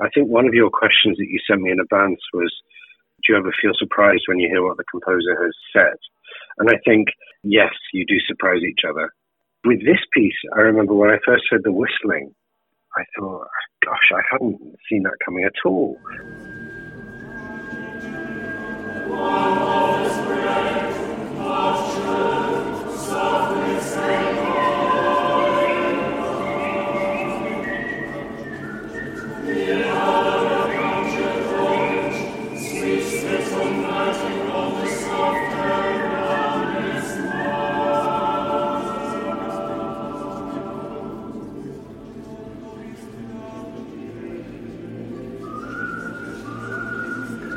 [0.00, 2.52] I think one of your questions that you sent me in advance was,
[3.24, 5.96] do you ever feel surprised when you hear what the composer has said?
[6.58, 7.08] And I think,
[7.42, 9.10] yes, you do surprise each other.
[9.64, 12.34] With this piece, I remember when I first heard the whistling,
[12.96, 13.48] I thought,
[13.84, 15.98] gosh, I hadn't seen that coming at all.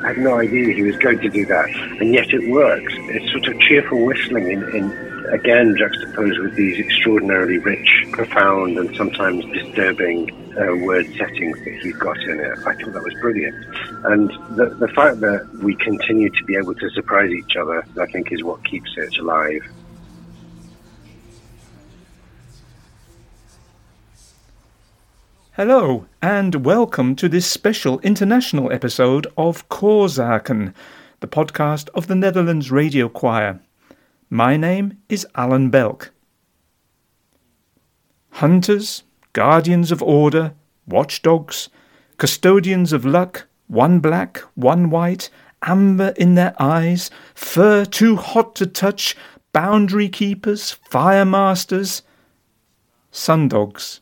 [0.06, 2.94] Had no idea he was going to do that, and yet it works.
[2.98, 8.96] It's sort of cheerful whistling in, in again juxtaposed with these extraordinarily rich, profound, and
[8.96, 12.60] sometimes disturbing uh, word settings that he's got in it.
[12.60, 13.56] I thought that was brilliant.
[14.06, 18.06] And the, the fact that we continue to be able to surprise each other, I
[18.08, 19.62] think, is what keeps it alive.
[25.60, 30.74] Hello, and welcome to this special international episode of Koorzaken,
[31.20, 33.60] the podcast of the Netherlands Radio Choir.
[34.30, 36.12] My name is Alan Belk.
[38.30, 40.54] Hunters, guardians of order,
[40.88, 41.68] watchdogs,
[42.16, 45.30] custodians of luck, one black, one white,
[45.64, 49.14] amber in their eyes, fur too hot to touch,
[49.52, 52.02] boundary keepers, fire masters,
[53.12, 54.00] sundogs.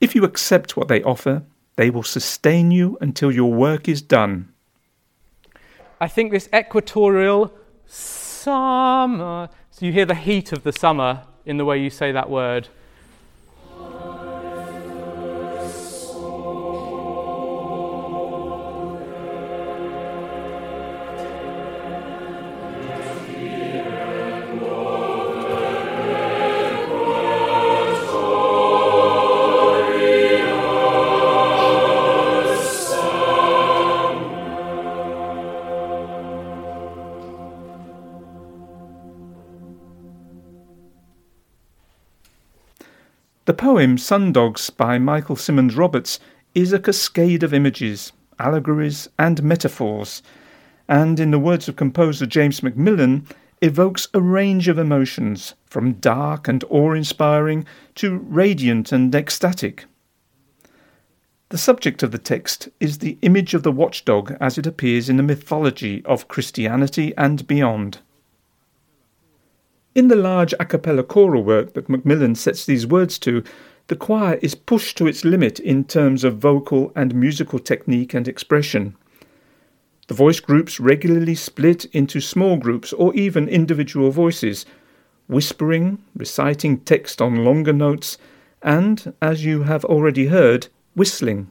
[0.00, 1.44] If you accept what they offer,
[1.76, 4.52] they will sustain you until your work is done.
[6.00, 7.52] I think this equatorial
[7.86, 12.28] summer, so you hear the heat of the summer in the way you say that
[12.28, 12.68] word.
[43.46, 46.18] The poem Sundogs by Michael Symmons Roberts
[46.54, 50.22] is a cascade of images, allegories, and metaphors,
[50.88, 53.26] and, in the words of composer James Macmillan,
[53.60, 57.66] evokes a range of emotions, from dark and awe inspiring
[57.96, 59.84] to radiant and ecstatic.
[61.50, 65.18] The subject of the text is the image of the watchdog as it appears in
[65.18, 67.98] the mythology of Christianity and beyond.
[69.94, 73.44] In the large a cappella choral work that Macmillan sets these words to,
[73.86, 78.26] the choir is pushed to its limit in terms of vocal and musical technique and
[78.26, 78.96] expression.
[80.08, 84.66] The voice groups regularly split into small groups or even individual voices,
[85.28, 88.18] whispering, reciting text on longer notes,
[88.62, 90.66] and, as you have already heard,
[90.96, 91.50] whistling.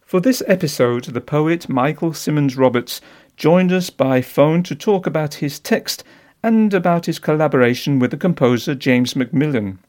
[0.00, 3.00] For this episode, the poet Michael Symmons Roberts
[3.36, 6.02] joined us by phone to talk about his text
[6.46, 9.80] and about his collaboration with the composer James Macmillan.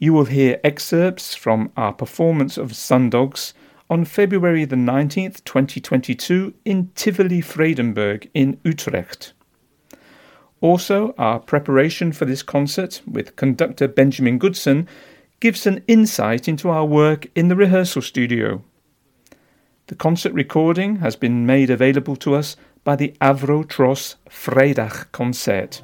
[0.00, 3.52] You will hear excerpts from our performance of Sundogs
[3.88, 9.32] on February the 19th, 2022 in Tivoli Vredenburg in Utrecht.
[10.60, 14.88] Also, our preparation for this concert with conductor Benjamin Goodson
[15.38, 18.64] gives an insight into our work in the rehearsal studio.
[19.86, 22.56] The concert recording has been made available to us
[22.88, 25.82] by the Avro Tros Vrijdag Concert.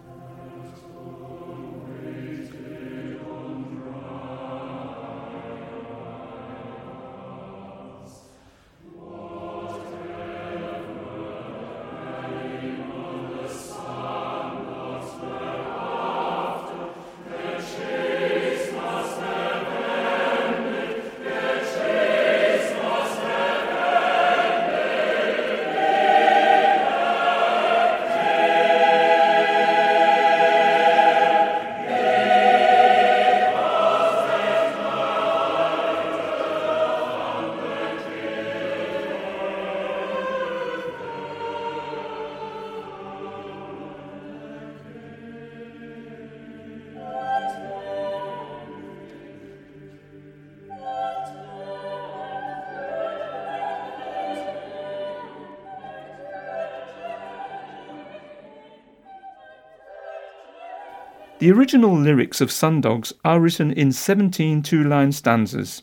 [61.44, 65.82] The original lyrics of Sundogs are written in 17 two line stanzas.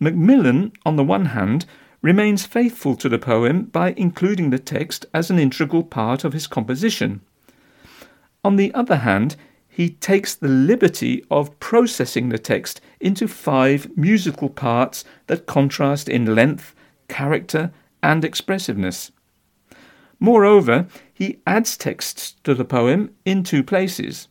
[0.00, 1.64] Macmillan, on the one hand,
[2.02, 6.48] remains faithful to the poem by including the text as an integral part of his
[6.48, 7.20] composition.
[8.42, 9.36] On the other hand,
[9.68, 16.34] he takes the liberty of processing the text into five musical parts that contrast in
[16.34, 16.74] length,
[17.06, 17.70] character,
[18.02, 19.12] and expressiveness.
[20.18, 24.26] Moreover, he adds texts to the poem in two places.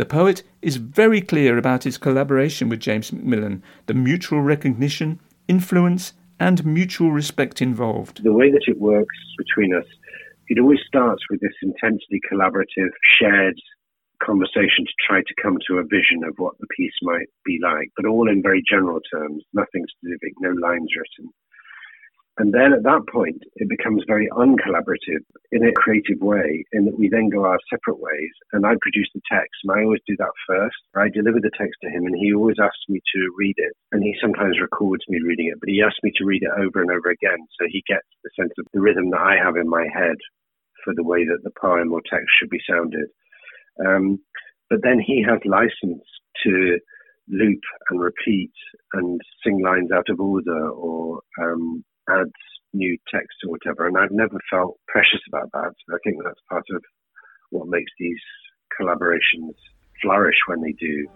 [0.00, 6.14] The poet is very clear about his collaboration with James Macmillan, the mutual recognition, influence,
[6.38, 8.24] and mutual respect involved.
[8.24, 9.84] The way that it works between us,
[10.48, 12.88] it always starts with this intensely collaborative,
[13.20, 13.60] shared
[14.24, 17.90] conversation to try to come to a vision of what the piece might be like,
[17.94, 21.30] but all in very general terms, nothing specific, no lines written.
[22.40, 25.20] And then at that point, it becomes very uncollaborative
[25.52, 28.32] in a creative way, in that we then go our separate ways.
[28.56, 30.80] And I produce the text, and I always do that first.
[30.96, 33.76] I deliver the text to him, and he always asks me to read it.
[33.92, 36.80] And he sometimes records me reading it, but he asks me to read it over
[36.80, 37.44] and over again.
[37.60, 40.16] So he gets the sense of the rhythm that I have in my head
[40.82, 43.12] for the way that the poem or text should be sounded.
[43.84, 44.18] Um,
[44.70, 46.08] but then he has license
[46.44, 46.78] to
[47.28, 47.60] loop
[47.90, 48.52] and repeat
[48.94, 52.30] and sing lines out of order or um, add
[52.72, 53.86] new text or whatever.
[53.86, 55.72] And I've never felt precious about that.
[55.92, 56.82] I think that's part of
[57.50, 58.20] what makes these
[58.80, 59.54] collaborations
[60.02, 61.06] flourish when they do.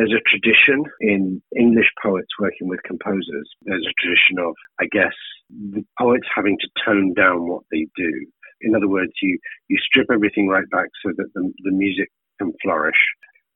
[0.00, 3.50] There's a tradition in English poets working with composers.
[3.64, 5.12] There's a tradition of, I guess,
[5.50, 8.10] the poets having to tone down what they do.
[8.62, 9.38] In other words, you,
[9.68, 12.08] you strip everything right back so that the, the music
[12.38, 12.96] can flourish.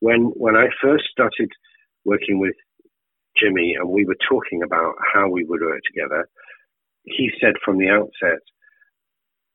[0.01, 1.49] When, when I first started
[2.05, 2.57] working with
[3.41, 6.29] Jimmy and we were talking about how we would work together,
[7.05, 8.41] he said from the outset,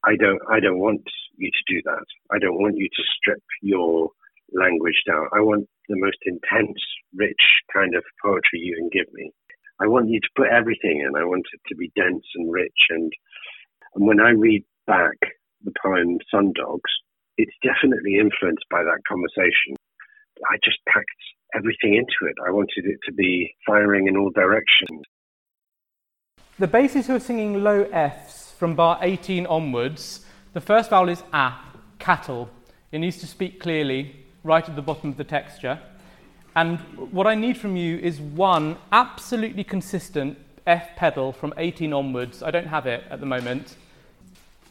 [0.04, 1.04] I don't, I don't want
[1.38, 2.06] you to do that.
[2.32, 4.10] I don't want you to strip your
[4.52, 5.28] language down.
[5.32, 6.80] I want the most intense,
[7.14, 7.42] rich
[7.74, 9.32] kind of poetry you can give me.
[9.82, 11.20] I want you to put everything in.
[11.20, 12.80] I want it to be dense and rich.
[12.90, 13.12] And,
[13.96, 15.18] and when I read back
[15.64, 16.92] the poem Sun Dogs,
[17.38, 19.76] it's definitely influenced by that conversation.
[20.50, 21.10] I just packed
[21.56, 22.36] everything into it.
[22.46, 25.04] I wanted it to be firing in all directions.
[26.60, 31.24] The basses who are singing low Fs from bar 18 onwards, the first vowel is
[31.34, 31.54] A,
[32.00, 32.50] cattle.
[32.92, 35.80] It needs to speak clearly right at the bottom of the texture.
[36.56, 36.80] And
[37.12, 42.44] what I need from you is one absolutely consistent F pedal from 18 onwards.
[42.44, 43.76] I don't have it at the moment.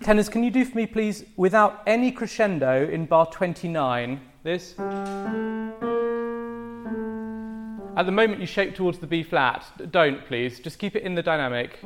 [0.03, 4.21] Tenors, can you do for me, please, without any crescendo in bar 29?
[4.45, 4.79] This.
[7.97, 9.65] At the moment, you shape towards the B flat.
[9.91, 10.61] Don't, please.
[10.61, 11.81] Just keep it in the dynamic.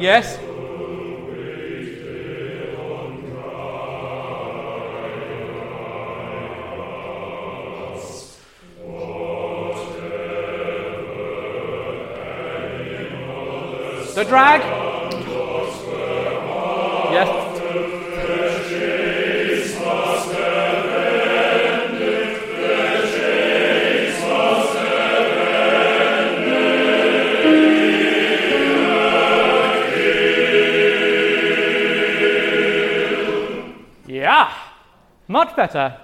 [0.00, 0.38] Yes?
[14.16, 14.62] The drag.
[17.12, 17.28] Yes.
[34.06, 34.50] Yeah,
[35.28, 36.00] much better.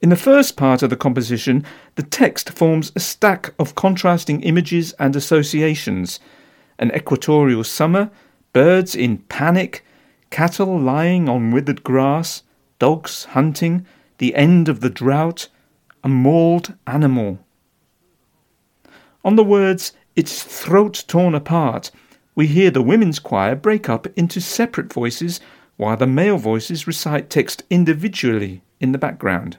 [0.00, 1.66] In the first part of the composition,
[1.96, 6.20] the text forms a stack of contrasting images and associations
[6.78, 8.10] an equatorial summer,
[8.52, 9.84] birds in panic,
[10.30, 12.42] cattle lying on withered grass,
[12.78, 13.86] dogs hunting,
[14.18, 15.48] the end of the drought,
[16.04, 17.38] a mauled animal.
[19.24, 21.90] On the words, its throat torn apart,
[22.34, 25.40] we hear the women's choir break up into separate voices
[25.76, 29.58] while the male voices recite text individually in the background.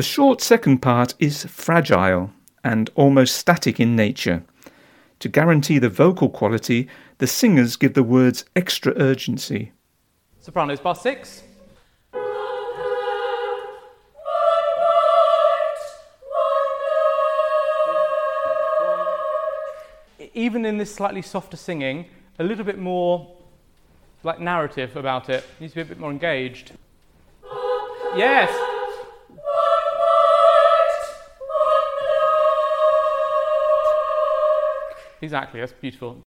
[0.00, 2.30] The short second part is fragile
[2.64, 4.42] and almost static in nature.
[5.18, 6.88] To guarantee the vocal quality,
[7.18, 9.72] the singers give the words extra urgency.
[10.40, 11.42] Sopranos, bar six.
[20.32, 22.06] Even in this slightly softer singing,
[22.38, 23.36] a little bit more
[24.22, 25.44] like narrative about it.
[25.44, 26.72] it needs to be a bit more engaged.
[28.16, 28.69] Yes.
[35.22, 36.22] Exactly, that's beautiful.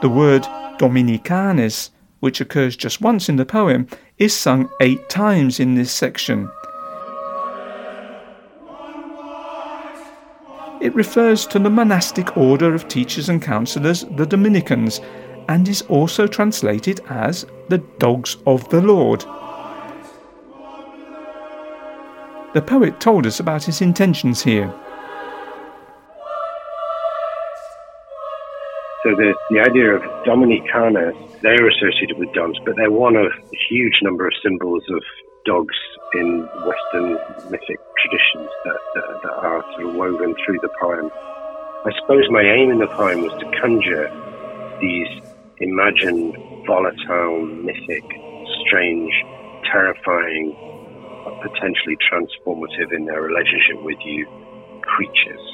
[0.00, 0.44] The word
[0.78, 3.86] Dominicanes, which occurs just once in the poem,
[4.20, 6.48] is sung eight times in this section.
[10.80, 15.00] It refers to the monastic order of teachers and counselors, the Dominicans,
[15.48, 19.22] and is also translated as the dogs of the Lord.
[22.52, 24.72] The poet told us about his intentions here.
[29.20, 31.12] The, the idea of Dominicanes,
[31.44, 35.04] they're associated with dogs, but they're one of a huge number of symbols of
[35.44, 35.76] dogs
[36.14, 37.20] in Western
[37.52, 41.12] mythic traditions that, that, that are sort of woven through the poem.
[41.84, 44.08] I suppose my aim in the poem was to conjure
[44.80, 45.12] these
[45.60, 46.32] imagined,
[46.64, 48.08] volatile, mythic,
[48.64, 49.12] strange,
[49.68, 50.56] terrifying,
[51.44, 54.24] potentially transformative in their relationship with you
[54.80, 55.44] creatures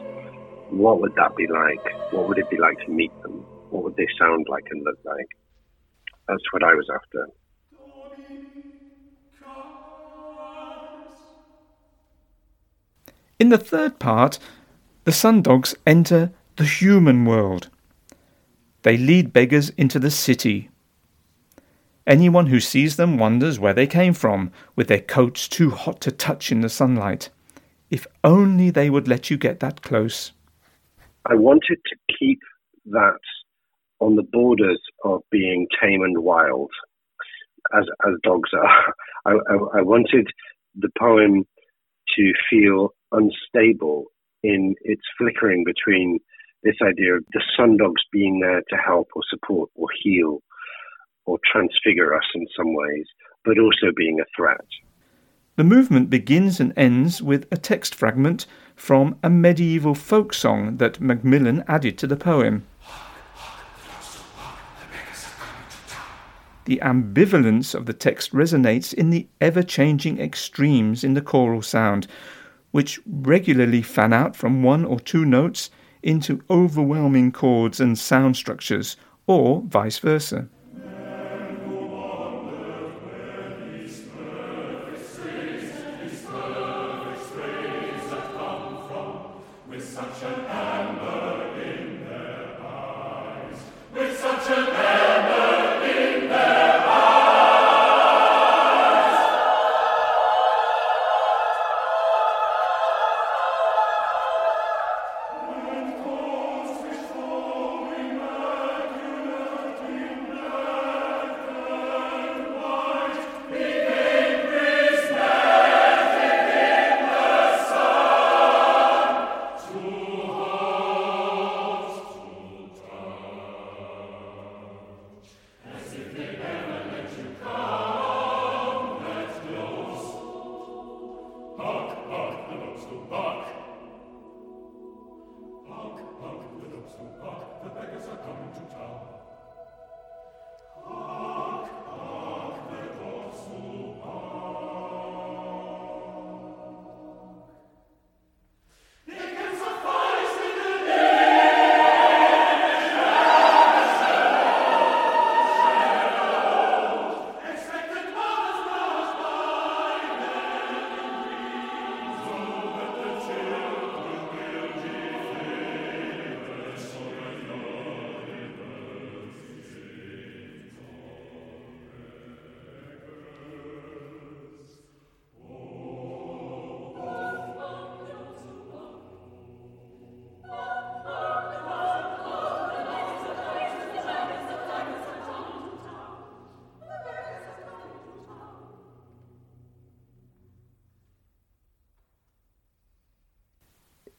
[0.70, 2.12] what would that be like?
[2.12, 3.44] What would it be like to meet them?
[3.70, 5.28] What would they sound like and look like?
[6.28, 7.28] That's what I was after.
[13.38, 14.38] In the third part,
[15.04, 17.68] the sun dogs enter the human world.
[18.82, 20.70] They lead beggars into the city.
[22.06, 26.12] Anyone who sees them wonders where they came from, with their coats too hot to
[26.12, 27.28] touch in the sunlight.
[27.90, 30.32] If only they would let you get that close.
[31.26, 32.40] I wanted to keep
[32.86, 33.18] that
[34.00, 36.70] on the borders of being tame and wild,
[37.74, 38.94] as as dogs are.
[39.26, 40.28] I, I, I wanted
[40.76, 41.44] the poem
[42.16, 44.06] to feel unstable
[44.42, 46.18] in its flickering between
[46.62, 50.42] this idea of the sun dogs being there to help or support or heal
[51.24, 53.06] or transfigure us in some ways,
[53.44, 54.64] but also being a threat.
[55.56, 61.00] The movement begins and ends with a text fragment from a medieval folk song that
[61.00, 62.66] Macmillan added to the poem.
[66.66, 72.08] The ambivalence of the text resonates in the ever changing extremes in the choral sound,
[72.72, 75.70] which regularly fan out from one or two notes
[76.02, 78.96] into overwhelming chords and sound structures,
[79.28, 80.48] or vice versa.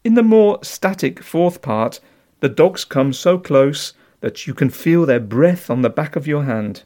[0.08, 2.00] In the more static fourth part,
[2.40, 6.26] the dogs come so close that you can feel their breath on the back of
[6.26, 6.86] your hand.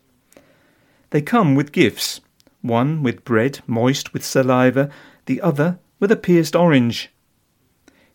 [1.11, 2.21] They come with gifts,
[2.63, 4.89] one with bread moist with saliva,
[5.27, 7.11] the other with a pierced orange.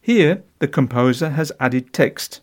[0.00, 2.40] Here the composer has added text.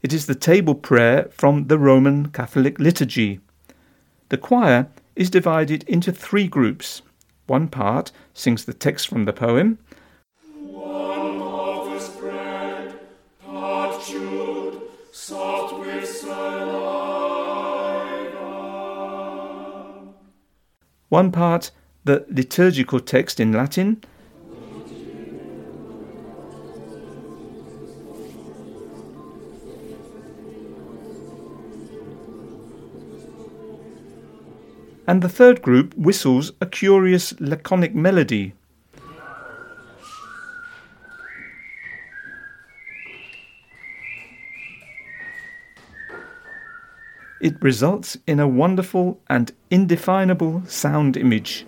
[0.00, 3.40] It is the table prayer from the Roman Catholic liturgy.
[4.28, 7.02] The choir is divided into three groups.
[7.48, 9.80] One part sings the text from the poem,
[21.10, 21.72] One part,
[22.04, 24.02] the liturgical text in Latin,
[35.08, 38.54] and the third group whistles a curious laconic melody.
[47.40, 51.66] It results in a wonderful and indefinable sound image.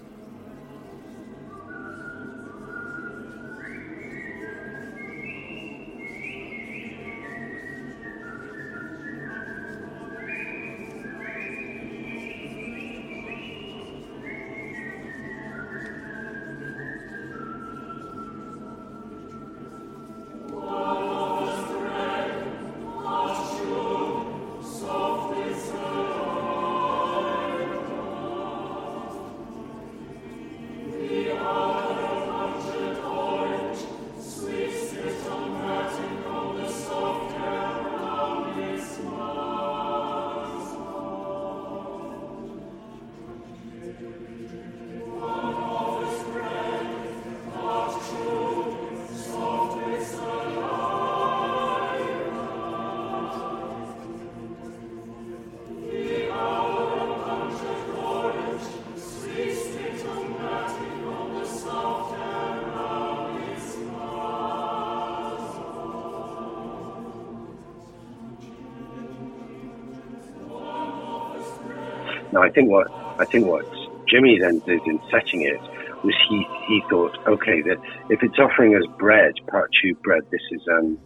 [72.43, 73.65] I think what I think what
[74.11, 75.61] Jimmy then did in setting it
[76.03, 77.79] was he he thought, okay, that
[78.11, 80.99] if it's offering us bread, part two bread, this is um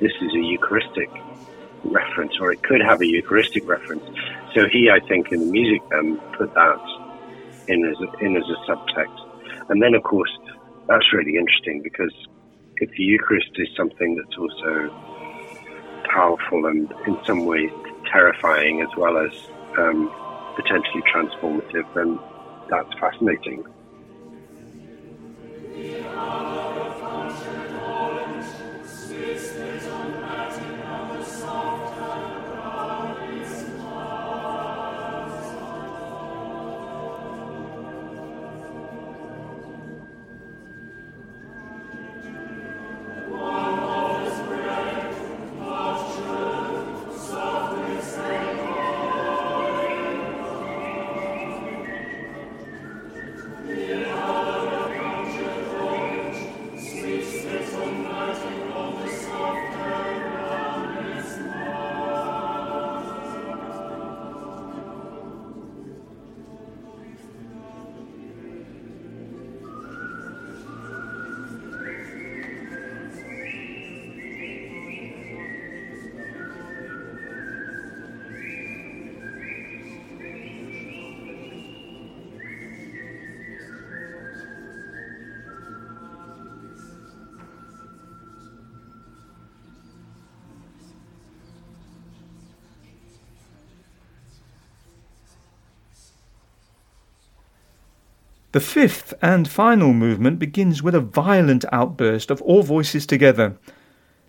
[0.00, 1.10] this is a Eucharistic
[1.84, 4.04] reference, or it could have a Eucharistic reference.
[4.54, 6.78] So he, I think, in the music, um, put that
[7.68, 9.18] in as a, in as a subtext,
[9.68, 10.30] and then of course
[10.88, 12.12] that's really interesting because
[12.78, 14.90] if the Eucharist is something that's also
[16.12, 17.70] powerful and in some ways
[18.12, 19.30] terrifying as well as
[19.78, 20.10] um,
[20.56, 22.18] potentially transformative, then
[22.68, 23.62] that's fascinating.
[98.52, 103.56] The fifth and final movement begins with a violent outburst of all voices together.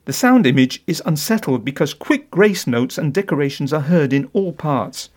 [0.06, 4.54] The sound image is unsettled because quick grace notes and decorations are heard in all
[4.54, 5.10] parts.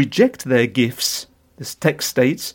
[0.00, 1.26] reject their gifts,
[1.58, 2.54] this text states,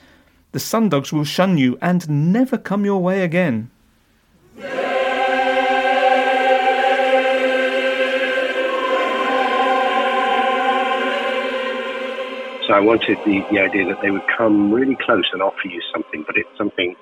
[0.51, 3.69] the sundogs will shun you and never come your way again.
[12.65, 15.83] So I wanted the, the idea that they would come really close and offer you
[15.93, 16.95] something, but it's something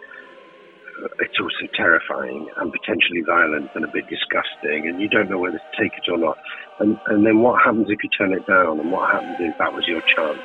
[1.19, 5.57] it's also terrifying and potentially violent and a bit disgusting, and you don't know whether
[5.57, 6.37] to take it or not.
[6.79, 8.79] And, and then what happens if you turn it down?
[8.79, 10.39] And what happens if that was your chance?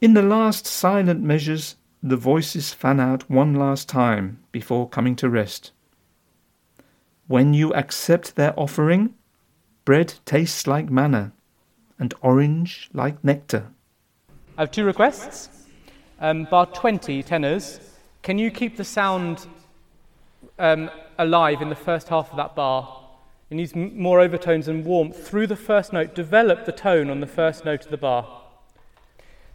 [0.00, 5.28] In the last silent measures, the voices fan out one last time before coming to
[5.28, 5.72] rest.
[7.26, 9.14] When you accept their offering,
[9.84, 11.32] bread tastes like manna,
[11.98, 13.68] and orange like nectar.
[14.56, 15.50] I have two requests.
[16.20, 17.80] Um, bar 20 tenors,
[18.22, 19.46] can you keep the sound
[20.58, 23.04] um, alive in the first half of that bar?
[23.50, 26.14] It needs m- more overtones and warmth through the first note.
[26.14, 28.42] Develop the tone on the first note of the bar.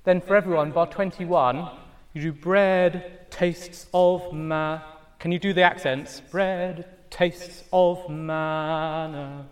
[0.06, 1.70] Then for everyone, bar 21,
[2.14, 4.82] you do bread, tastes of ma.
[5.20, 6.22] Can you do the accents?
[6.32, 9.46] Bread, tastes of manna.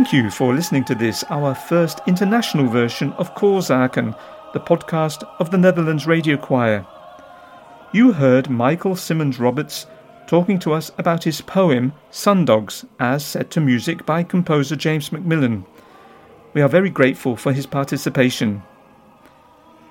[0.00, 4.18] Thank you for listening to this, our first international version of Koorzaken,
[4.54, 6.86] the podcast of the Netherlands Radio Choir.
[7.92, 9.86] You heard Michael Symmons Roberts
[10.26, 15.66] talking to us about his poem Sundogs, as set to music by composer James Macmillan.
[16.54, 18.62] We are very grateful for his participation.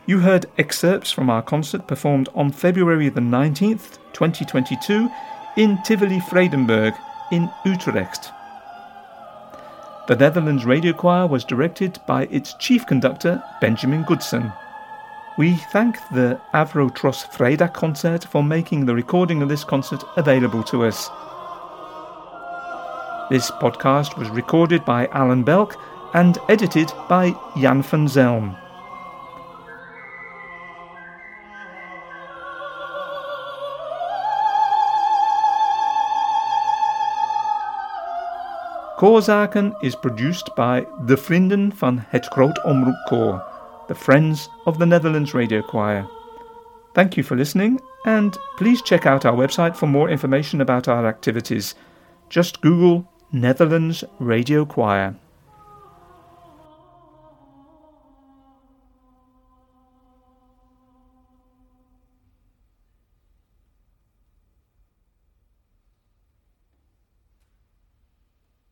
[0.08, 5.08] You heard excerpts from our concert performed on February the 19th, 2022,
[5.56, 6.98] in Tivoli Vredenburg
[7.32, 8.32] in Utrecht.
[10.10, 14.52] The Netherlands Radio Choir was directed by its chief conductor, Benjamin Goodson.
[15.38, 20.63] We thank the Avro Tros Vrijdag concert for making the recording of this concert available
[20.63, 21.10] to us.
[23.30, 25.76] This podcast was recorded by Alan Belk
[26.15, 28.58] and edited by Jan van Zelm.
[38.99, 43.43] Koorzaken is produced by de Vrienden van het Groot Omroep Koor,
[43.88, 46.05] the Friends of the Netherlands Radio Choir.
[46.93, 51.05] Thank you for listening, and please check out our website for more information about our
[51.05, 51.75] activities.
[52.27, 55.15] Just Google Netherlands Radio Choir.